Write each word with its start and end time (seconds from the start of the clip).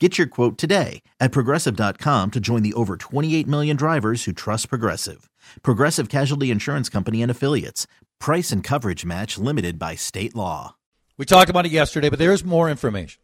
Get 0.00 0.18
your 0.18 0.26
quote 0.26 0.58
today 0.58 1.02
at 1.20 1.30
progressive.com 1.30 2.32
to 2.32 2.40
join 2.40 2.64
the 2.64 2.74
over 2.74 2.96
28 2.96 3.46
million 3.46 3.76
drivers 3.76 4.24
who 4.24 4.32
trust 4.32 4.68
Progressive. 4.68 5.30
Progressive 5.62 6.08
Casualty 6.08 6.50
Insurance 6.50 6.88
Company 6.88 7.22
and 7.22 7.30
Affiliates. 7.30 7.86
Price 8.18 8.50
and 8.50 8.64
coverage 8.64 9.04
match 9.04 9.38
limited 9.38 9.78
by 9.78 9.94
state 9.94 10.34
law. 10.34 10.74
We 11.16 11.24
talked 11.24 11.48
about 11.48 11.64
it 11.66 11.70
yesterday, 11.70 12.10
but 12.10 12.18
there's 12.18 12.44
more 12.44 12.68
information. 12.68 13.22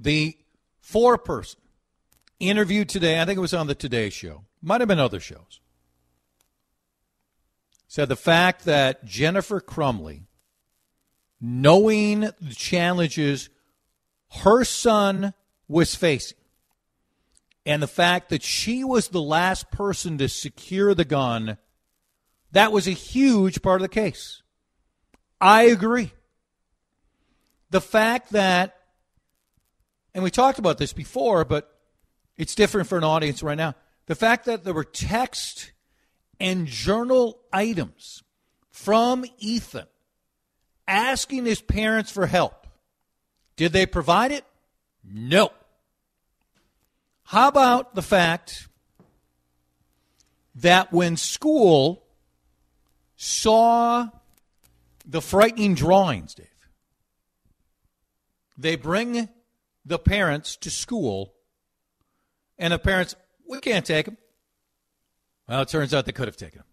The 0.00 0.38
four 0.80 1.18
person 1.18 1.60
interview 2.40 2.86
today, 2.86 3.20
I 3.20 3.26
think 3.26 3.36
it 3.36 3.42
was 3.42 3.52
on 3.52 3.66
the 3.66 3.74
Today 3.74 4.08
Show, 4.08 4.44
might 4.62 4.80
have 4.80 4.88
been 4.88 4.98
other 4.98 5.20
shows, 5.20 5.60
said 7.86 8.08
the 8.08 8.16
fact 8.16 8.64
that 8.64 9.04
Jennifer 9.04 9.60
Crumbley, 9.60 10.22
knowing 11.42 12.20
the 12.20 12.54
challenges 12.54 13.50
her 14.42 14.64
son 14.64 15.34
was 15.68 15.94
facing. 15.94 16.38
And 17.66 17.82
the 17.82 17.88
fact 17.88 18.28
that 18.28 18.42
she 18.42 18.84
was 18.84 19.08
the 19.08 19.22
last 19.22 19.70
person 19.70 20.18
to 20.18 20.28
secure 20.28 20.94
the 20.94 21.04
gun, 21.04 21.56
that 22.52 22.72
was 22.72 22.86
a 22.86 22.92
huge 22.92 23.62
part 23.62 23.80
of 23.80 23.82
the 23.82 23.88
case. 23.88 24.42
I 25.40 25.64
agree. 25.64 26.12
The 27.70 27.80
fact 27.80 28.32
that, 28.32 28.76
and 30.14 30.22
we 30.22 30.30
talked 30.30 30.58
about 30.58 30.78
this 30.78 30.92
before, 30.92 31.44
but 31.44 31.78
it's 32.36 32.54
different 32.54 32.88
for 32.88 32.98
an 32.98 33.04
audience 33.04 33.42
right 33.42 33.56
now. 33.56 33.74
The 34.06 34.14
fact 34.14 34.44
that 34.44 34.64
there 34.64 34.74
were 34.74 34.84
text 34.84 35.72
and 36.38 36.66
journal 36.66 37.40
items 37.52 38.22
from 38.70 39.24
Ethan 39.38 39.86
asking 40.86 41.46
his 41.46 41.60
parents 41.60 42.10
for 42.10 42.26
help. 42.26 42.66
Did 43.56 43.72
they 43.72 43.86
provide 43.86 44.32
it? 44.32 44.44
No. 45.06 45.50
How 47.24 47.48
about 47.48 47.94
the 47.94 48.02
fact 48.02 48.68
that 50.54 50.92
when 50.92 51.16
school 51.16 52.04
saw 53.16 54.08
the 55.04 55.20
frightening 55.20 55.74
drawings, 55.74 56.34
Dave, 56.34 56.46
they 58.56 58.76
bring 58.76 59.28
the 59.84 59.98
parents 59.98 60.56
to 60.56 60.70
school, 60.70 61.34
and 62.58 62.72
the 62.72 62.78
parents, 62.78 63.16
we 63.48 63.58
can't 63.60 63.84
take 63.84 64.06
them. 64.06 64.16
Well, 65.48 65.62
it 65.62 65.68
turns 65.68 65.92
out 65.92 66.06
they 66.06 66.12
could 66.12 66.28
have 66.28 66.36
taken 66.36 66.60
them 66.60 66.66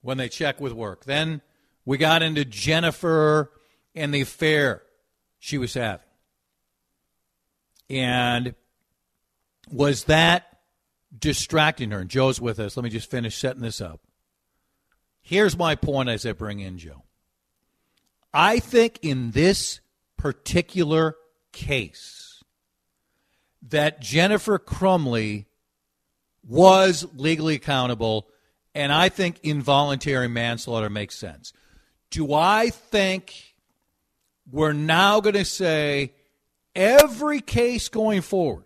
when 0.00 0.16
they 0.16 0.28
check 0.28 0.60
with 0.60 0.72
work. 0.72 1.04
Then 1.04 1.42
we 1.84 1.98
got 1.98 2.22
into 2.22 2.44
Jennifer 2.44 3.50
and 3.94 4.14
the 4.14 4.22
affair 4.22 4.82
she 5.38 5.58
was 5.58 5.74
having. 5.74 6.06
And 7.90 8.54
was 9.70 10.04
that 10.04 10.58
distracting 11.16 11.90
her? 11.90 12.00
And 12.00 12.10
Joe's 12.10 12.40
with 12.40 12.58
us. 12.58 12.76
Let 12.76 12.84
me 12.84 12.90
just 12.90 13.10
finish 13.10 13.36
setting 13.36 13.62
this 13.62 13.80
up. 13.80 14.00
Here's 15.20 15.56
my 15.56 15.74
point 15.74 16.08
as 16.08 16.26
I 16.26 16.32
bring 16.32 16.60
in 16.60 16.78
Joe. 16.78 17.04
I 18.34 18.58
think 18.58 18.98
in 19.02 19.32
this 19.32 19.80
particular 20.16 21.16
case 21.52 22.42
that 23.68 24.00
Jennifer 24.00 24.58
Crumbley 24.58 25.46
was 26.46 27.06
legally 27.14 27.54
accountable, 27.54 28.26
and 28.74 28.92
I 28.92 29.08
think 29.08 29.38
involuntary 29.42 30.28
manslaughter 30.28 30.90
makes 30.90 31.16
sense. 31.16 31.52
Do 32.10 32.34
I 32.34 32.70
think 32.70 33.54
we're 34.50 34.72
now 34.72 35.20
going 35.20 35.34
to 35.34 35.44
say 35.44 36.12
every 36.74 37.40
case 37.40 37.88
going 37.88 38.22
forward, 38.22 38.64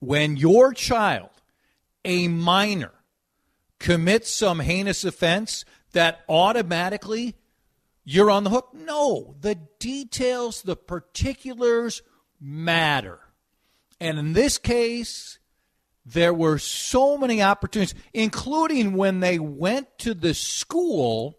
when 0.00 0.36
your 0.36 0.72
child, 0.72 1.30
a 2.04 2.28
minor, 2.28 2.92
commits 3.78 4.30
some 4.30 4.60
heinous 4.60 5.04
offense, 5.04 5.64
that 5.92 6.20
automatically 6.28 7.36
you're 8.04 8.30
on 8.30 8.44
the 8.44 8.50
hook? 8.50 8.70
No. 8.74 9.36
The 9.40 9.58
details, 9.78 10.62
the 10.62 10.76
particulars 10.76 12.02
matter. 12.40 13.20
And 14.00 14.18
in 14.18 14.32
this 14.32 14.58
case, 14.58 15.38
there 16.04 16.34
were 16.34 16.58
so 16.58 17.16
many 17.16 17.40
opportunities, 17.42 17.94
including 18.12 18.94
when 18.94 19.20
they 19.20 19.38
went 19.38 19.86
to 19.98 20.14
the 20.14 20.34
school, 20.34 21.38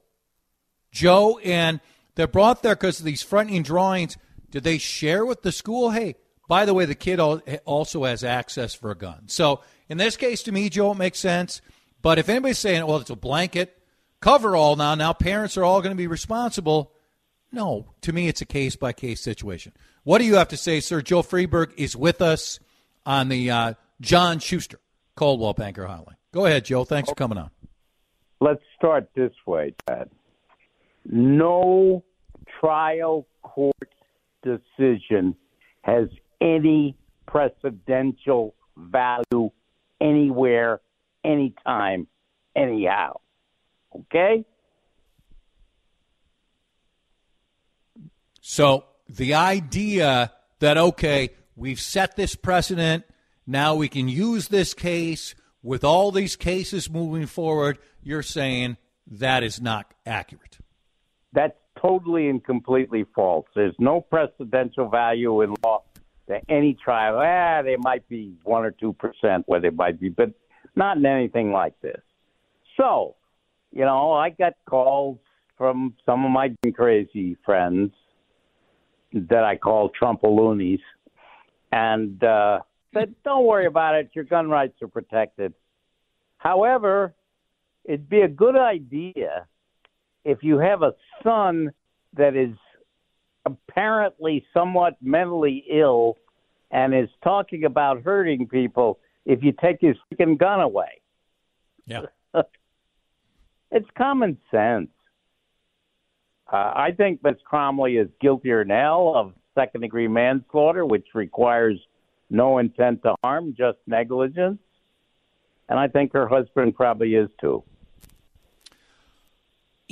Joe, 0.91 1.39
and 1.39 1.81
they're 2.15 2.27
brought 2.27 2.63
there 2.63 2.75
because 2.75 2.99
of 2.99 3.05
these 3.05 3.21
frightening 3.21 3.63
drawings. 3.63 4.17
Did 4.53 4.63
they 4.63 4.77
share 4.77 5.25
with 5.25 5.41
the 5.41 5.51
school? 5.51 5.89
Hey, 5.89 6.13
by 6.47 6.65
the 6.65 6.75
way, 6.75 6.85
the 6.85 6.93
kid 6.93 7.19
also 7.19 8.03
has 8.03 8.23
access 8.23 8.75
for 8.75 8.91
a 8.91 8.95
gun. 8.95 9.23
So 9.25 9.61
in 9.89 9.97
this 9.97 10.15
case, 10.15 10.43
to 10.43 10.51
me, 10.51 10.69
Joe, 10.69 10.91
it 10.91 10.97
makes 10.99 11.17
sense. 11.17 11.59
But 12.03 12.19
if 12.19 12.29
anybody's 12.29 12.59
saying, 12.59 12.85
well, 12.85 12.97
it's 12.97 13.09
a 13.09 13.15
blanket 13.15 13.75
cover 14.21 14.55
all 14.55 14.75
now, 14.75 14.93
now 14.93 15.11
parents 15.11 15.57
are 15.57 15.63
all 15.63 15.81
going 15.81 15.91
to 15.91 15.97
be 15.97 16.05
responsible. 16.05 16.93
No, 17.51 17.95
to 18.01 18.13
me, 18.13 18.27
it's 18.27 18.41
a 18.41 18.45
case 18.45 18.75
by 18.75 18.93
case 18.93 19.21
situation. 19.21 19.73
What 20.03 20.19
do 20.19 20.25
you 20.25 20.35
have 20.35 20.49
to 20.49 20.57
say, 20.57 20.81
sir? 20.81 21.01
Joe 21.01 21.23
Friedberg 21.23 21.73
is 21.77 21.95
with 21.95 22.21
us 22.21 22.59
on 23.07 23.29
the 23.29 23.49
uh, 23.49 23.73
John 24.01 24.37
Schuster 24.37 24.79
Coldwell 25.15 25.53
Banker 25.53 25.85
Hotline. 25.85 26.17
Go 26.31 26.45
ahead, 26.45 26.65
Joe. 26.65 26.83
Thanks 26.83 27.09
for 27.09 27.15
coming 27.15 27.39
on. 27.39 27.49
Let's 28.39 28.61
start 28.75 29.09
this 29.15 29.33
way, 29.47 29.73
Ted. 29.87 30.11
No 31.05 32.03
trial 32.59 33.25
court 33.41 33.73
decision 34.43 35.35
has 35.81 36.07
any 36.41 36.95
precedential 37.27 38.53
value 38.77 39.51
anywhere, 39.99 40.81
anytime, 41.23 42.07
anyhow. 42.55 43.19
Okay? 43.95 44.45
So 48.41 48.85
the 49.07 49.35
idea 49.35 50.31
that, 50.59 50.77
okay, 50.77 51.29
we've 51.55 51.79
set 51.79 52.15
this 52.15 52.35
precedent, 52.35 53.05
now 53.47 53.75
we 53.75 53.87
can 53.87 54.07
use 54.07 54.47
this 54.47 54.73
case 54.73 55.35
with 55.61 55.83
all 55.83 56.11
these 56.11 56.35
cases 56.35 56.89
moving 56.89 57.25
forward, 57.25 57.79
you're 58.01 58.21
saying 58.21 58.77
that 59.07 59.43
is 59.43 59.61
not 59.61 59.93
accurate. 60.05 60.57
That's 61.31 61.55
totally 61.83 62.29
and 62.29 62.43
completely 62.43 63.05
false. 63.15 63.45
There's 63.55 63.75
no 63.79 64.05
precedential 64.11 64.89
value 64.89 65.41
in 65.41 65.55
law 65.63 65.83
to 66.27 66.39
any 66.49 66.73
trial. 66.73 67.17
Ah, 67.17 67.61
there 67.61 67.77
might 67.77 68.07
be 68.07 68.35
one 68.43 68.63
or 68.63 68.71
two 68.71 68.93
percent 68.93 69.43
where 69.47 69.59
there 69.59 69.71
might 69.71 69.99
be, 69.99 70.09
but 70.09 70.31
not 70.75 70.97
in 70.97 71.05
anything 71.05 71.51
like 71.51 71.79
this. 71.81 72.01
So, 72.77 73.15
you 73.71 73.81
know, 73.81 74.13
I 74.13 74.29
got 74.29 74.53
calls 74.67 75.19
from 75.57 75.93
some 76.05 76.25
of 76.25 76.31
my 76.31 76.55
crazy 76.73 77.37
friends 77.45 77.91
that 79.13 79.43
I 79.43 79.57
call 79.57 79.91
Trumpaloonies, 79.91 80.81
and 81.71 82.23
uh, 82.23 82.59
said, 82.93 83.13
"Don't 83.23 83.45
worry 83.45 83.67
about 83.67 83.95
it. 83.95 84.09
Your 84.13 84.23
gun 84.23 84.49
rights 84.49 84.81
are 84.81 84.87
protected." 84.87 85.53
However, 86.37 87.13
it'd 87.85 88.09
be 88.09 88.21
a 88.21 88.27
good 88.27 88.57
idea 88.57 89.47
if 90.25 90.43
you 90.43 90.57
have 90.57 90.81
a 90.83 90.93
son 91.23 91.71
that 92.15 92.35
is 92.35 92.55
apparently 93.45 94.45
somewhat 94.53 94.95
mentally 95.01 95.65
ill 95.69 96.17
and 96.71 96.93
is 96.93 97.09
talking 97.23 97.65
about 97.65 98.03
hurting 98.03 98.47
people 98.47 98.99
if 99.25 99.43
you 99.43 99.51
take 99.51 99.77
his 99.79 99.95
freaking 100.11 100.37
gun 100.37 100.59
away. 100.59 101.01
Yeah. 101.85 102.01
it's 103.71 103.89
common 103.97 104.37
sense. 104.51 104.89
Uh, 106.51 106.71
I 106.75 106.91
think 106.95 107.23
Miss 107.23 107.35
Crumbley 107.49 108.01
is 108.01 108.09
guiltier 108.21 108.63
now 108.63 109.13
of 109.15 109.33
second 109.55 109.81
degree 109.81 110.07
manslaughter, 110.07 110.85
which 110.85 111.07
requires 111.13 111.79
no 112.29 112.57
intent 112.57 113.03
to 113.03 113.15
harm, 113.23 113.55
just 113.57 113.77
negligence. 113.87 114.59
And 115.69 115.79
I 115.79 115.87
think 115.87 116.13
her 116.13 116.27
husband 116.27 116.75
probably 116.75 117.15
is 117.15 117.29
too. 117.39 117.63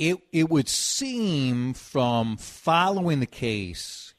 It 0.02 0.18
it 0.32 0.50
would 0.50 0.68
seem 0.68 1.74
from 1.74 2.36
following 2.36 3.20
the 3.20 3.26
case 3.26 4.14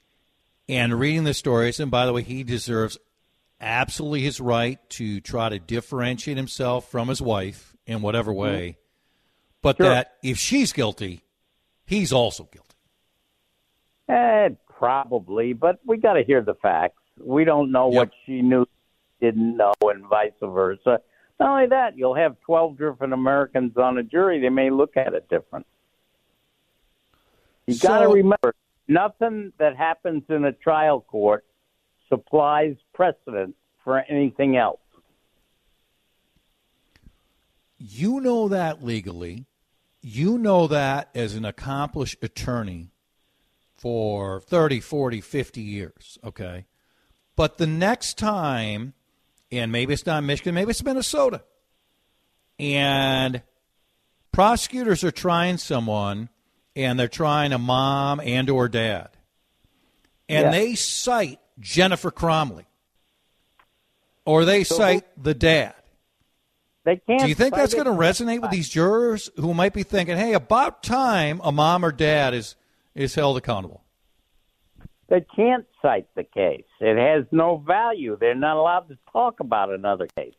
and 0.69 0.97
reading 0.97 1.25
the 1.25 1.33
stories, 1.33 1.77
and 1.81 1.91
by 1.91 2.05
the 2.05 2.13
way, 2.13 2.21
he 2.21 2.43
deserves 2.43 2.97
absolutely 3.59 4.21
his 4.21 4.39
right 4.39 4.79
to 4.91 5.19
try 5.19 5.49
to 5.49 5.59
differentiate 5.59 6.37
himself 6.37 6.89
from 6.89 7.09
his 7.09 7.21
wife 7.21 7.75
in 7.85 8.01
whatever 8.01 8.31
mm-hmm. 8.31 8.39
way. 8.39 8.77
But 9.61 9.75
sure. 9.75 9.87
that 9.87 10.13
if 10.23 10.37
she's 10.37 10.71
guilty, 10.71 11.25
he's 11.85 12.13
also 12.13 12.47
guilty. 12.49 12.77
Eh, 14.07 14.55
probably, 14.69 15.51
but 15.51 15.79
we 15.85 15.97
got 15.97 16.13
to 16.13 16.23
hear 16.23 16.41
the 16.41 16.55
facts. 16.55 17.01
We 17.19 17.43
don't 17.43 17.73
know 17.73 17.91
yep. 17.91 17.97
what 17.97 18.11
she 18.25 18.41
knew, 18.41 18.65
didn't 19.19 19.57
know, 19.57 19.73
and 19.81 20.05
vice 20.07 20.31
versa. 20.41 21.01
Not 21.41 21.49
only 21.49 21.67
that, 21.67 21.97
you'll 21.97 22.15
have 22.15 22.39
12 22.45 22.77
different 22.77 23.11
Americans 23.11 23.75
on 23.75 23.97
a 23.97 24.03
jury. 24.03 24.39
They 24.39 24.47
may 24.47 24.69
look 24.69 24.95
at 24.95 25.13
it 25.13 25.27
different. 25.27 25.65
You 27.67 27.75
so, 27.75 27.87
got 27.87 27.99
to 27.99 28.07
remember, 28.09 28.55
nothing 28.87 29.53
that 29.57 29.75
happens 29.75 30.23
in 30.29 30.45
a 30.45 30.51
trial 30.51 31.01
court 31.01 31.45
supplies 32.09 32.75
precedent 32.93 33.55
for 33.83 33.99
anything 34.09 34.57
else. 34.57 34.79
You 37.77 38.21
know 38.21 38.47
that 38.47 38.83
legally. 38.83 39.45
You 40.01 40.37
know 40.37 40.67
that 40.67 41.09
as 41.15 41.35
an 41.35 41.45
accomplished 41.45 42.17
attorney 42.21 42.91
for 43.73 44.41
30, 44.41 44.79
40, 44.79 45.21
50 45.21 45.61
years, 45.61 46.17
okay? 46.23 46.65
But 47.35 47.57
the 47.57 47.67
next 47.67 48.17
time, 48.17 48.93
and 49.51 49.71
maybe 49.71 49.93
it's 49.93 50.05
not 50.05 50.23
Michigan, 50.23 50.55
maybe 50.55 50.71
it's 50.71 50.83
Minnesota, 50.83 51.43
and 52.59 53.41
prosecutors 54.31 55.03
are 55.03 55.11
trying 55.11 55.57
someone 55.57 56.29
and 56.75 56.99
they're 56.99 57.07
trying 57.07 57.53
a 57.53 57.57
mom 57.57 58.19
and 58.19 58.49
or 58.49 58.67
dad. 58.67 59.09
And 60.29 60.53
they 60.53 60.75
cite 60.75 61.39
jennifer 61.59 62.11
crumbley. 62.11 62.65
Or 64.25 64.45
they 64.45 64.63
so 64.63 64.75
cite 64.75 65.05
who, 65.15 65.23
the 65.23 65.33
dad. 65.33 65.75
They 66.85 66.97
can't 66.97 67.21
do 67.21 67.27
you 67.27 67.35
think 67.35 67.55
that's 67.55 67.73
going 67.73 67.85
to 67.85 67.91
resonate 67.91 68.41
with 68.41 68.51
these 68.51 68.69
jurors 68.69 69.29
who 69.37 69.53
might 69.53 69.73
be 69.73 69.83
thinking 69.83 70.17
hey 70.17 70.33
about 70.33 70.83
time 70.83 71.39
a 71.43 71.51
mom 71.51 71.85
or 71.85 71.91
dad 71.91 72.33
is 72.33 72.55
is 72.95 73.15
held 73.15 73.37
accountable. 73.37 73.83
They 75.09 75.25
can't 75.35 75.65
cite 75.81 76.07
the 76.15 76.23
case. 76.23 76.65
It 76.79 76.97
has 76.97 77.25
no 77.31 77.57
value. 77.57 78.17
They're 78.19 78.35
not 78.35 78.57
allowed 78.57 78.87
to 78.89 78.97
talk 79.11 79.39
about 79.39 79.69
another 79.69 80.07
case. 80.15 80.33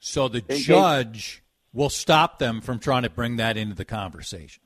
So 0.00 0.26
the 0.28 0.40
judge 0.40 1.42
will 1.72 1.90
stop 1.90 2.38
them 2.38 2.60
from 2.60 2.78
trying 2.78 3.02
to 3.02 3.10
bring 3.10 3.36
that 3.36 3.56
into 3.56 3.74
the 3.74 3.84
conversation. 3.84 4.62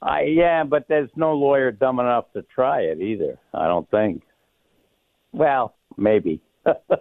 Uh, 0.00 0.18
yeah, 0.26 0.64
but 0.64 0.88
there's 0.88 1.10
no 1.14 1.34
lawyer 1.34 1.70
dumb 1.70 2.00
enough 2.00 2.32
to 2.32 2.42
try 2.42 2.80
it 2.80 3.00
either. 3.00 3.38
I 3.54 3.68
don't 3.68 3.88
think. 3.90 4.22
Well, 5.32 5.74
maybe, 5.96 6.40
but 6.64 7.00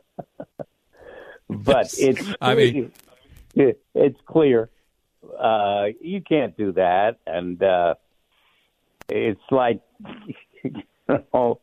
it's. 1.97 2.33
I 2.39 2.55
mean, 2.55 2.91
it's 3.55 4.19
clear 4.25 4.69
uh, 5.39 5.87
you 5.99 6.21
can't 6.21 6.55
do 6.57 6.71
that, 6.73 7.17
and 7.25 7.61
uh, 7.61 7.95
it's 9.09 9.41
like 9.51 9.81
you 10.63 10.83
know 11.33 11.59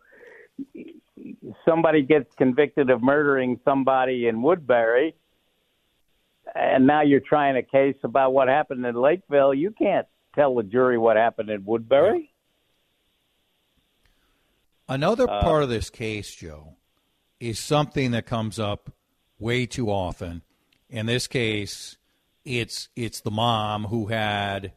somebody 1.64 2.02
gets 2.02 2.32
convicted 2.36 2.90
of 2.90 3.02
murdering 3.02 3.60
somebody 3.64 4.28
in 4.28 4.42
Woodbury 4.42 5.14
and 6.58 6.86
now 6.86 7.02
you're 7.02 7.20
trying 7.20 7.56
a 7.56 7.62
case 7.62 7.96
about 8.02 8.32
what 8.32 8.48
happened 8.48 8.84
in 8.84 8.94
Lakeville. 8.94 9.54
You 9.54 9.70
can't 9.70 10.06
tell 10.34 10.54
the 10.54 10.62
jury 10.62 10.98
what 10.98 11.16
happened 11.16 11.50
in 11.50 11.64
Woodbury. 11.64 12.32
Another 14.88 15.28
uh, 15.28 15.42
part 15.42 15.62
of 15.62 15.68
this 15.68 15.90
case, 15.90 16.34
Joe, 16.34 16.76
is 17.40 17.58
something 17.58 18.10
that 18.12 18.26
comes 18.26 18.58
up 18.58 18.90
way 19.38 19.66
too 19.66 19.90
often. 19.90 20.42
In 20.88 21.06
this 21.06 21.26
case, 21.26 21.96
it's 22.44 22.88
it's 22.96 23.20
the 23.20 23.30
mom 23.30 23.84
who 23.84 24.06
had 24.06 24.72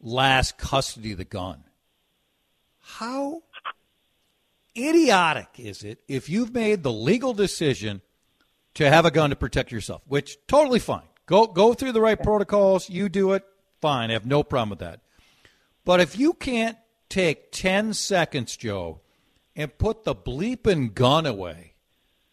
last 0.00 0.56
custody 0.58 1.12
of 1.12 1.18
the 1.18 1.24
gun. 1.24 1.64
How 2.80 3.42
idiotic 4.76 5.48
is 5.58 5.82
it 5.82 6.00
if 6.08 6.28
you've 6.28 6.54
made 6.54 6.82
the 6.82 6.92
legal 6.92 7.34
decision 7.34 8.00
to 8.78 8.88
have 8.88 9.04
a 9.04 9.10
gun 9.10 9.30
to 9.30 9.36
protect 9.36 9.72
yourself, 9.72 10.02
which 10.06 10.38
totally 10.46 10.78
fine. 10.78 11.02
Go 11.26 11.48
go 11.48 11.74
through 11.74 11.90
the 11.90 12.00
right 12.00 12.20
protocols. 12.22 12.88
You 12.88 13.08
do 13.08 13.32
it, 13.32 13.44
fine. 13.80 14.10
I 14.10 14.12
have 14.12 14.24
no 14.24 14.44
problem 14.44 14.70
with 14.70 14.78
that. 14.78 15.00
But 15.84 15.98
if 15.98 16.16
you 16.16 16.32
can't 16.32 16.78
take 17.08 17.50
ten 17.50 17.92
seconds, 17.92 18.56
Joe, 18.56 19.00
and 19.56 19.76
put 19.76 20.04
the 20.04 20.14
bleeping 20.14 20.94
gun 20.94 21.26
away, 21.26 21.74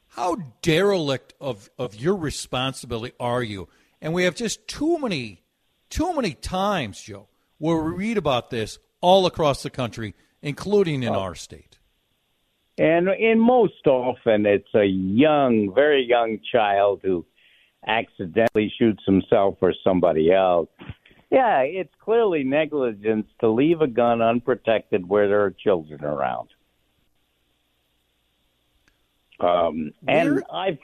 how 0.09 0.37
derelict 0.61 1.33
of, 1.41 1.71
of 1.79 1.95
your 1.95 2.15
responsibility 2.15 3.15
are 3.19 3.41
you? 3.41 3.67
And 3.99 4.13
we 4.13 4.25
have 4.25 4.35
just 4.35 4.67
too 4.67 4.99
many, 4.99 5.41
too 5.89 6.13
many 6.13 6.35
times, 6.35 7.01
Joe, 7.01 7.27
where 7.57 7.77
we 7.77 7.91
read 7.91 8.19
about 8.19 8.51
this 8.51 8.77
all 9.01 9.25
across 9.25 9.63
the 9.63 9.71
country, 9.71 10.13
including 10.43 11.01
in 11.01 11.15
oh. 11.15 11.19
our 11.19 11.33
state. 11.33 11.74
And 12.77 13.07
in 13.09 13.39
most 13.39 13.87
often, 13.87 14.45
it's 14.45 14.73
a 14.73 14.85
young, 14.85 15.73
very 15.73 16.05
young 16.05 16.39
child 16.51 17.01
who 17.03 17.25
accidentally 17.87 18.73
shoots 18.77 19.03
himself 19.05 19.57
or 19.61 19.73
somebody 19.83 20.31
else. 20.31 20.69
Yeah, 21.31 21.61
it's 21.61 21.93
clearly 22.03 22.43
negligence 22.43 23.27
to 23.39 23.49
leave 23.49 23.81
a 23.81 23.87
gun 23.87 24.21
unprotected 24.21 25.07
where 25.07 25.27
there 25.27 25.43
are 25.43 25.51
children 25.51 26.03
around. 26.03 26.49
Um, 29.39 29.91
and 30.07 30.43
I've 30.51 30.77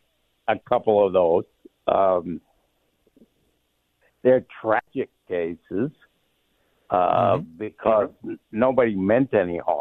a 0.48 0.60
couple 0.60 1.06
of 1.06 1.14
those. 1.14 1.46
Um, 1.88 2.42
they're 4.24 4.46
tragic 4.62 5.10
cases 5.28 5.92
uh, 6.90 7.38
mm-hmm. 7.38 7.58
because 7.58 8.10
nobody 8.52 8.96
meant 8.96 9.34
any 9.34 9.58
harm 9.58 9.81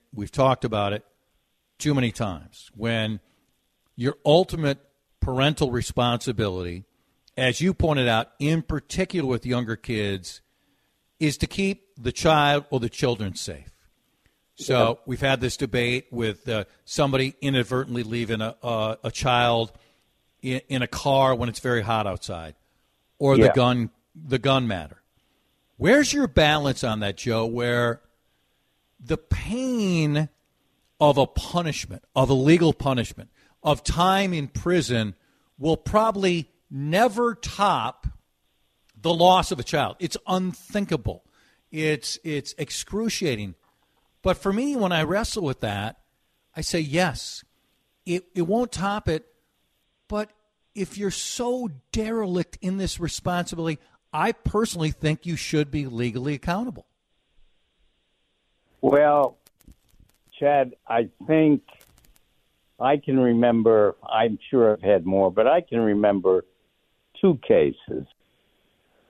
we've 0.13 0.31
talked 0.31 0.65
about 0.65 0.93
it 0.93 1.03
too 1.77 1.93
many 1.93 2.11
times. 2.11 2.69
When 2.75 3.19
your 3.95 4.15
ultimate 4.25 4.79
parental 5.19 5.71
responsibility, 5.71 6.85
as 7.37 7.61
you 7.61 7.73
pointed 7.73 8.07
out, 8.07 8.31
in 8.39 8.61
particular 8.61 9.27
with 9.27 9.45
younger 9.45 9.75
kids, 9.75 10.41
is 11.19 11.37
to 11.37 11.47
keep 11.47 11.87
the 11.97 12.11
child 12.11 12.65
or 12.69 12.79
the 12.79 12.89
children 12.89 13.35
safe. 13.35 13.71
So 14.55 14.99
we've 15.05 15.21
had 15.21 15.41
this 15.41 15.57
debate 15.57 16.07
with 16.11 16.47
uh, 16.47 16.65
somebody 16.85 17.35
inadvertently 17.41 18.03
leaving 18.03 18.41
a, 18.41 18.55
uh, 18.61 18.95
a 19.03 19.09
child 19.09 19.71
in, 20.41 20.61
in, 20.69 20.81
a 20.81 20.87
car 20.87 21.33
when 21.33 21.49
it's 21.49 21.59
very 21.59 21.81
hot 21.81 22.05
outside, 22.05 22.55
or 23.17 23.35
yeah. 23.35 23.47
the 23.47 23.53
gun 23.53 23.89
the 24.13 24.37
gun 24.37 24.67
matter. 24.67 25.01
Where's 25.77 26.13
your 26.13 26.27
balance 26.27 26.83
on 26.83 26.99
that, 26.99 27.17
Joe? 27.17 27.45
Where 27.45 28.01
the 29.03 29.17
pain 29.17 30.29
of 30.99 31.17
a 31.17 31.25
punishment, 31.25 32.03
of 32.15 32.29
a 32.29 32.33
legal 32.33 32.73
punishment, 32.73 33.29
of 33.63 33.83
time 33.83 34.33
in 34.33 34.47
prison 34.47 35.15
will 35.57 35.77
probably 35.77 36.49
never 36.69 37.35
top 37.35 38.07
the 38.99 39.13
loss 39.13 39.51
of 39.51 39.59
a 39.59 39.63
child. 39.63 39.95
It's 39.99 40.17
unthinkable. 40.27 41.23
It's 41.71 42.19
it's 42.23 42.53
excruciating. 42.57 43.55
But 44.21 44.37
for 44.37 44.53
me, 44.53 44.75
when 44.75 44.91
I 44.91 45.03
wrestle 45.03 45.43
with 45.43 45.61
that, 45.61 45.97
I 46.55 46.61
say 46.61 46.79
yes. 46.79 47.43
It 48.05 48.25
it 48.35 48.43
won't 48.43 48.71
top 48.71 49.09
it. 49.09 49.25
But 50.07 50.31
if 50.75 50.97
you're 50.97 51.11
so 51.11 51.69
derelict 51.91 52.57
in 52.61 52.77
this 52.77 52.99
responsibility, 52.99 53.79
I 54.13 54.33
personally 54.33 54.91
think 54.91 55.25
you 55.25 55.35
should 55.35 55.71
be 55.71 55.85
legally 55.87 56.33
accountable. 56.33 56.85
Well, 58.81 59.37
Chad, 60.39 60.73
I 60.87 61.09
think 61.27 61.61
I 62.79 62.97
can 62.97 63.19
remember, 63.19 63.95
I'm 64.03 64.39
sure 64.49 64.73
I've 64.73 64.81
had 64.81 65.05
more, 65.05 65.31
but 65.31 65.47
I 65.47 65.61
can 65.61 65.79
remember 65.79 66.45
two 67.21 67.39
cases 67.47 68.07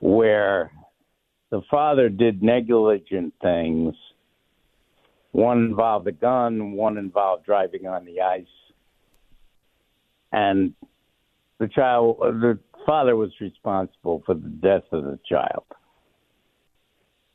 where 0.00 0.70
the 1.50 1.62
father 1.70 2.10
did 2.10 2.42
negligent 2.42 3.32
things. 3.40 3.94
One 5.30 5.58
involved 5.64 6.06
a 6.06 6.12
gun, 6.12 6.72
one 6.72 6.98
involved 6.98 7.46
driving 7.46 7.86
on 7.86 8.04
the 8.04 8.20
ice. 8.20 8.44
And 10.32 10.74
the 11.58 11.68
child, 11.68 12.18
the 12.20 12.58
father 12.84 13.16
was 13.16 13.30
responsible 13.40 14.22
for 14.26 14.34
the 14.34 14.48
death 14.48 14.84
of 14.92 15.04
the 15.04 15.18
child. 15.26 15.64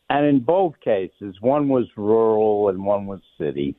And 0.10 0.26
in 0.26 0.40
both 0.40 0.80
cases, 0.80 1.36
one 1.42 1.68
was 1.68 1.86
rural 1.98 2.70
and 2.70 2.84
one 2.84 3.06
was 3.06 3.20
city. 3.38 3.76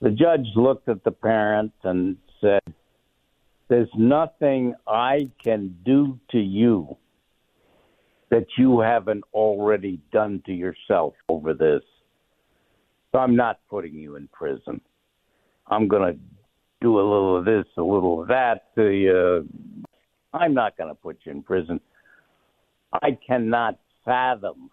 The 0.00 0.10
judge 0.10 0.46
looked 0.54 0.88
at 0.88 1.02
the 1.02 1.10
parent 1.10 1.72
and 1.82 2.16
said, 2.40 2.62
There's 3.68 3.90
nothing 3.96 4.74
I 4.86 5.30
can 5.42 5.76
do 5.84 6.20
to 6.30 6.38
you 6.38 6.96
that 8.30 8.46
you 8.56 8.80
haven't 8.80 9.24
already 9.34 10.00
done 10.12 10.42
to 10.46 10.52
yourself 10.52 11.14
over 11.28 11.54
this. 11.54 11.82
So 13.10 13.18
I'm 13.18 13.34
not 13.34 13.58
putting 13.68 13.94
you 13.94 14.16
in 14.16 14.28
prison. 14.28 14.80
I'm 15.66 15.88
going 15.88 16.14
to 16.14 16.20
do 16.80 16.98
a 16.98 17.02
little 17.02 17.38
of 17.38 17.44
this, 17.44 17.64
a 17.76 17.82
little 17.82 18.22
of 18.22 18.28
that 18.28 18.74
to 18.76 18.86
you. 18.86 19.48
I'm 20.32 20.54
not 20.54 20.76
going 20.76 20.90
to 20.90 20.94
put 20.94 21.18
you 21.24 21.32
in 21.32 21.42
prison. 21.42 21.80
I 22.92 23.18
cannot 23.26 23.78
fathom 24.08 24.70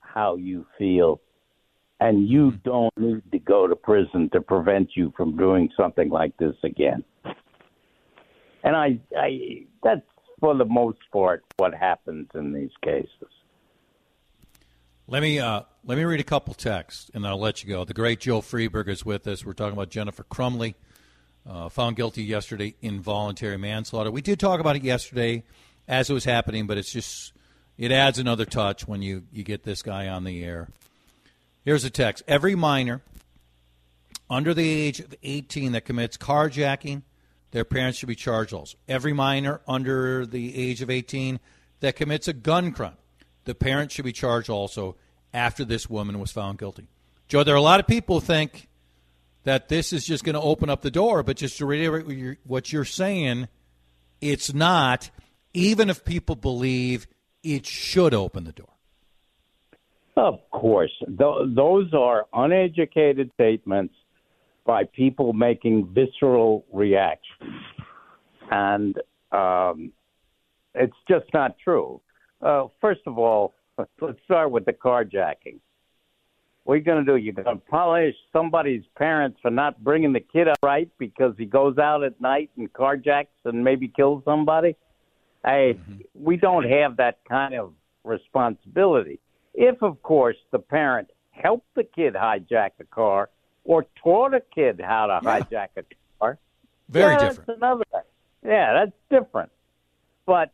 how 0.00 0.34
you 0.34 0.66
feel, 0.76 1.20
and 2.00 2.28
you 2.28 2.50
mm-hmm. 2.50 2.68
don't 2.68 2.98
need 2.98 3.22
to 3.30 3.38
go 3.38 3.68
to 3.68 3.76
prison 3.76 4.28
to 4.32 4.40
prevent 4.40 4.90
you 4.96 5.12
from 5.16 5.36
doing 5.36 5.70
something 5.76 6.10
like 6.10 6.36
this 6.38 6.56
again. 6.64 7.04
And 8.64 8.74
I, 8.76 8.98
I 9.16 9.66
that's 9.84 10.02
for 10.40 10.56
the 10.56 10.64
most 10.64 10.98
part, 11.12 11.44
what 11.58 11.74
happens 11.74 12.28
in 12.34 12.52
these 12.52 12.70
cases. 12.82 13.28
Let 15.06 15.22
me 15.22 15.38
uh, 15.38 15.62
let 15.84 15.98
me 15.98 16.04
read 16.04 16.20
a 16.20 16.24
couple 16.24 16.54
texts, 16.54 17.10
and 17.14 17.26
I'll 17.26 17.38
let 17.38 17.62
you 17.62 17.68
go. 17.68 17.84
The 17.84 17.94
great 17.94 18.20
Joe 18.20 18.40
Friedberg 18.40 18.88
is 18.88 19.04
with 19.04 19.26
us. 19.26 19.44
We're 19.44 19.52
talking 19.52 19.74
about 19.74 19.90
Jennifer 19.90 20.24
Crumbley, 20.24 20.74
uh, 21.48 21.68
found 21.68 21.96
guilty 21.96 22.22
yesterday 22.22 22.74
involuntary 22.80 23.58
manslaughter. 23.58 24.10
We 24.10 24.22
did 24.22 24.40
talk 24.40 24.60
about 24.60 24.76
it 24.76 24.82
yesterday 24.82 25.44
as 25.86 26.10
it 26.10 26.14
was 26.14 26.24
happening, 26.24 26.66
but 26.66 26.78
it's 26.78 26.92
just 26.92 27.32
it 27.80 27.90
adds 27.90 28.18
another 28.18 28.44
touch 28.44 28.86
when 28.86 29.00
you 29.00 29.24
you 29.32 29.42
get 29.42 29.64
this 29.64 29.82
guy 29.82 30.06
on 30.06 30.24
the 30.24 30.44
air. 30.44 30.68
Here's 31.64 31.82
a 31.82 31.90
text: 31.90 32.22
Every 32.28 32.54
minor 32.54 33.00
under 34.28 34.52
the 34.52 34.68
age 34.68 35.00
of 35.00 35.14
18 35.22 35.72
that 35.72 35.86
commits 35.86 36.18
carjacking, 36.18 37.02
their 37.52 37.64
parents 37.64 37.98
should 37.98 38.08
be 38.08 38.14
charged 38.14 38.52
also. 38.52 38.76
Every 38.86 39.14
minor 39.14 39.62
under 39.66 40.26
the 40.26 40.54
age 40.56 40.82
of 40.82 40.90
18 40.90 41.40
that 41.80 41.96
commits 41.96 42.28
a 42.28 42.34
gun 42.34 42.72
crime, 42.72 42.98
the 43.44 43.54
parents 43.54 43.94
should 43.94 44.04
be 44.04 44.12
charged 44.12 44.50
also 44.50 44.96
after 45.32 45.64
this 45.64 45.88
woman 45.88 46.20
was 46.20 46.30
found 46.30 46.58
guilty. 46.58 46.86
Joe, 47.28 47.44
there 47.44 47.54
are 47.54 47.58
a 47.58 47.62
lot 47.62 47.80
of 47.80 47.86
people 47.86 48.20
who 48.20 48.26
think 48.26 48.68
that 49.44 49.70
this 49.70 49.94
is 49.94 50.04
just 50.04 50.22
going 50.22 50.34
to 50.34 50.40
open 50.40 50.68
up 50.68 50.82
the 50.82 50.90
door, 50.90 51.22
but 51.22 51.38
just 51.38 51.56
to 51.58 51.66
reiterate 51.66 52.38
what 52.44 52.74
you're 52.74 52.84
saying, 52.84 53.48
it's 54.20 54.52
not, 54.52 55.10
even 55.54 55.88
if 55.88 56.04
people 56.04 56.36
believe 56.36 57.06
it 57.42 57.66
should 57.66 58.14
open 58.14 58.44
the 58.44 58.52
door. 58.52 58.68
Of 60.16 60.38
course. 60.50 60.92
Th- 61.06 61.46
those 61.46 61.92
are 61.94 62.26
uneducated 62.32 63.30
statements 63.34 63.94
by 64.66 64.84
people 64.84 65.32
making 65.32 65.88
visceral 65.94 66.64
reactions. 66.72 67.62
And 68.50 68.96
um, 69.32 69.92
it's 70.74 70.96
just 71.08 71.26
not 71.32 71.56
true. 71.62 72.00
Uh, 72.42 72.66
first 72.80 73.00
of 73.06 73.18
all, 73.18 73.54
let's 74.00 74.18
start 74.24 74.50
with 74.50 74.64
the 74.64 74.72
carjacking. 74.72 75.60
What 76.64 76.74
are 76.74 76.76
you 76.76 76.84
going 76.84 77.04
to 77.04 77.12
do? 77.12 77.16
You're 77.16 77.32
going 77.32 77.56
to 77.56 77.62
punish 77.70 78.14
somebody's 78.32 78.84
parents 78.96 79.38
for 79.40 79.50
not 79.50 79.82
bringing 79.82 80.12
the 80.12 80.20
kid 80.20 80.46
up 80.46 80.58
right 80.62 80.90
because 80.98 81.34
he 81.38 81.46
goes 81.46 81.78
out 81.78 82.04
at 82.04 82.20
night 82.20 82.50
and 82.56 82.70
carjacks 82.72 83.28
and 83.44 83.64
maybe 83.64 83.88
kills 83.88 84.22
somebody? 84.24 84.76
Hey, 85.44 85.74
mm-hmm. 85.74 86.00
we 86.14 86.36
don't 86.36 86.68
have 86.68 86.96
that 86.98 87.18
kind 87.28 87.54
of 87.54 87.72
responsibility. 88.04 89.20
If, 89.54 89.82
of 89.82 90.02
course, 90.02 90.36
the 90.52 90.58
parent 90.58 91.08
helped 91.30 91.74
the 91.74 91.84
kid 91.84 92.14
hijack 92.14 92.70
the 92.78 92.84
car 92.84 93.30
or 93.64 93.86
taught 94.02 94.34
a 94.34 94.40
kid 94.54 94.80
how 94.84 95.06
to 95.06 95.20
yeah. 95.22 95.40
hijack 95.40 95.68
a 95.76 95.82
car. 96.18 96.38
Very 96.88 97.12
yeah, 97.12 97.18
different. 97.18 97.46
That's 97.46 97.56
another. 97.58 97.84
Yeah, 98.44 98.72
that's 98.72 98.92
different. 99.10 99.50
But 100.26 100.52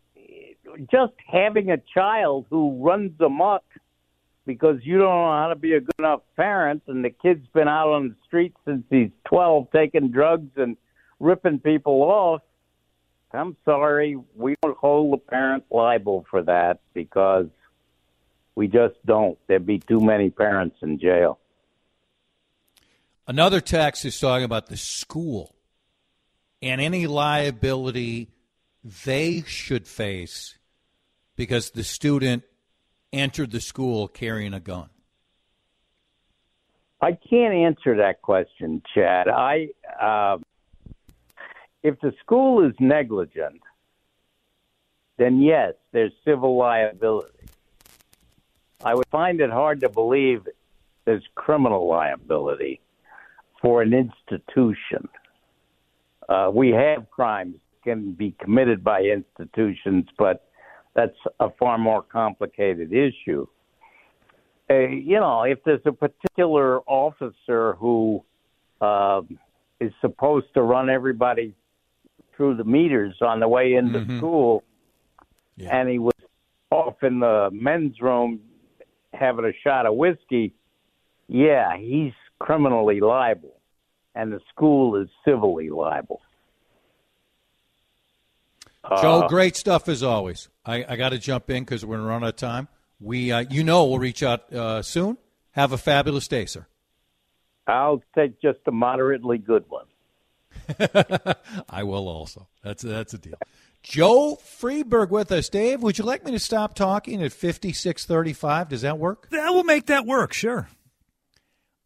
just 0.91 1.13
having 1.27 1.71
a 1.71 1.79
child 1.95 2.47
who 2.51 2.83
runs 2.83 3.13
amok 3.21 3.65
because 4.47 4.79
you 4.83 4.99
don't 4.99 5.09
know 5.09 5.33
how 5.33 5.49
to 5.49 5.57
be 5.57 5.73
a 5.73 5.81
good 5.81 5.99
enough 5.99 6.21
parent, 6.37 6.83
and 6.87 7.05
the 7.05 7.11
kid's 7.11 7.47
been 7.53 7.69
out 7.69 7.89
on 7.89 8.09
the 8.09 8.17
street 8.27 8.55
since 8.65 8.85
he's 8.91 9.11
12 9.27 9.69
taking 9.73 10.11
drugs 10.11 10.51
and 10.57 10.77
ripping 11.19 11.59
people 11.59 12.03
off. 12.03 12.43
I'm 13.37 13.57
sorry, 13.65 14.17
we 14.35 14.55
don't 14.63 14.77
hold 14.77 15.13
the 15.13 15.19
parent 15.19 15.65
liable 15.71 16.27
for 16.31 16.43
that 16.43 16.81
because 16.95 17.47
we 18.55 18.69
just 18.69 18.95
don't. 19.05 19.39
There'd 19.47 19.67
be 19.67 19.79
too 19.79 20.01
many 20.01 20.31
parents 20.31 20.77
in 20.83 20.99
jail. 20.99 21.39
Another 23.29 23.61
text 23.61 24.05
is 24.05 24.19
talking 24.19 24.45
about 24.45 24.69
the 24.69 24.77
school 24.77 25.55
and 26.63 26.81
any 26.81 27.07
liability 27.07 28.29
they 29.05 29.43
should 29.43 29.87
face 29.87 30.59
because 31.35 31.71
the 31.71 31.85
student 31.85 32.45
entered 33.13 33.51
the 33.51 33.61
school 33.61 34.09
carrying 34.09 34.55
a 34.55 34.61
gun. 34.61 34.89
I 37.01 37.13
can't 37.29 37.55
answer 37.55 37.97
that 37.99 38.23
question, 38.23 38.83
Chad. 38.95 39.29
I, 39.29 39.69
uh, 40.01 40.39
if 41.87 42.01
the 42.01 42.13
school 42.21 42.67
is 42.67 42.75
negligent, 42.81 43.61
then 45.19 45.41
yes, 45.41 45.75
there's 45.93 46.11
civil 46.25 46.57
liability. 46.57 47.47
I 48.85 48.93
would 48.93 49.07
find 49.07 49.41
it 49.41 49.51
hard 49.51 49.81
to 49.83 49.89
believe 49.89 50.43
there's 51.05 51.23
criminal 51.37 51.87
liability 51.87 52.81
for 53.63 53.83
an 53.83 53.95
institution. 53.95 55.09
Uh, 56.29 56.51
we 56.53 56.71
have 56.71 57.09
crimes 57.09 57.55
can 57.85 58.15
be 58.15 58.35
committed 58.41 58.83
by 58.83 59.03
institutions, 59.03 60.07
but 60.19 60.49
that's 60.97 61.17
a 61.39 61.51
far 61.51 61.79
more 61.79 62.03
complicated 62.03 62.93
issue. 62.93 63.47
Uh, 64.69 64.89
you 64.89 65.21
know, 65.21 65.45
if 65.45 65.63
there's 65.65 65.87
a 65.87 65.93
particular 65.93 66.81
officer 66.81 67.75
who 67.75 68.25
uh, 68.81 69.23
is 69.81 69.93
supposed 70.01 70.47
to 70.55 70.63
run 70.63 70.91
everybody 70.91 71.55
through 72.37 72.57
the 72.57 72.65
meters 72.65 73.17
on 73.21 73.41
the 73.41 73.49
way 73.49 73.75
into 73.75 74.01
Mhm. 74.01 74.19
school, 74.19 74.63
Yeah. 75.57 75.77
and 75.77 75.89
he 75.89 75.99
was 75.99 76.15
off 76.71 77.03
in 77.03 77.21
the 77.21 77.49
men's 77.53 78.01
room 78.01 78.41
having 79.15 79.45
a 79.45 79.53
shot 79.53 79.87
of 79.87 79.95
whiskey, 79.95 80.53
yeah, 81.29 81.77
he's 81.77 82.13
criminally 82.39 83.01
liable, 83.01 83.59
and 84.15 84.33
the 84.33 84.41
school 84.51 84.97
is 84.97 85.09
civilly 85.25 85.71
liable. 85.71 86.21
Joe, 89.01 89.23
Uh, 89.23 89.29
great 89.29 89.57
stuff 89.57 89.89
as 89.89 90.03
always. 90.03 90.49
I, 90.65 90.85
I 90.89 90.97
got 90.97 91.09
to 91.09 91.19
jump 91.19 91.51
in 91.51 91.65
because 91.65 91.85
we're 91.85 92.01
running 92.01 92.25
out 92.25 92.35
of 92.35 92.37
time. 92.37 92.69
We, 93.01 93.33
uh, 93.33 93.41
you 93.51 93.65
know, 93.65 93.85
we'll 93.87 93.99
reach 93.99 94.23
out 94.23 94.53
uh, 94.53 94.83
soon. 94.83 95.19
Have 95.53 95.73
a 95.73 95.79
fabulous 95.79 96.29
day, 96.29 96.45
sir. 96.47 96.67
I'll 97.67 98.03
take 98.15 98.41
just 98.41 98.61
a 98.67 98.71
moderately 98.71 99.39
good 99.39 99.65
one. 99.69 99.87
I 101.71 101.83
will 101.83 102.09
also. 102.09 102.49
That's 102.63 102.83
that's 102.83 103.15
a 103.15 103.19
deal. 103.19 103.39
Joe 103.83 104.37
Friedberg 104.37 105.11
with 105.11 105.31
us. 105.31 105.49
Dave, 105.49 105.83
would 105.83 105.99
you 105.99 106.05
like 106.05 106.25
me 106.25 106.33
to 106.33 106.39
stop 106.39 106.75
talking 106.75 107.23
at 107.23 107.33
fifty 107.33 107.73
six 107.73 108.05
thirty 108.05 108.33
five? 108.33 108.69
Does 108.69 108.83
that 108.83 108.99
work? 108.99 109.29
That 109.31 109.51
will 109.51 109.65
make 109.65 109.87
that 109.87 110.07
work, 110.07 110.33
sure. 110.33 110.69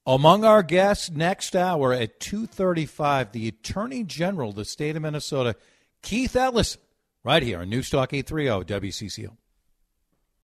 Among 0.07 0.45
our 0.45 0.62
guests 0.62 1.11
next 1.11 1.55
hour 1.55 1.93
at 1.93 2.19
2:35, 2.21 3.33
the 3.33 3.49
Attorney 3.49 4.03
General 4.03 4.50
of 4.50 4.57
the 4.57 4.65
state 4.65 4.97
of 4.97 5.03
Minnesota, 5.03 5.55
Keith 6.03 6.35
Ellison, 6.35 6.81
right 7.23 7.43
here 7.43 7.61
on 7.61 7.69
News 7.69 7.91
Talk 7.91 8.12
830 8.12 8.65
WCCO. 8.65 9.37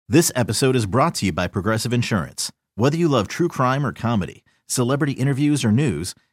This 0.09 0.33
episode 0.35 0.75
is 0.75 0.87
brought 0.87 1.15
to 1.17 1.27
you 1.27 1.33
by 1.33 1.49
Progressive 1.49 1.93
Insurance. 1.93 2.51
Whether 2.75 2.97
you 2.97 3.09
love 3.09 3.29
true 3.29 3.49
crime 3.49 3.85
or 3.85 3.93
comedy, 3.93 4.43
celebrity 4.67 5.13
interviews 5.13 5.65
or 5.65 5.71
news, 5.71 6.15